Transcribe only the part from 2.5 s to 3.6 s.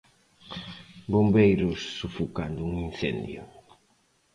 un incendio.